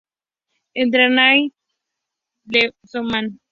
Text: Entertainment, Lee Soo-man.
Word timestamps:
Entertainment, 0.81 1.53
Lee 2.51 2.71
Soo-man. 2.87 3.39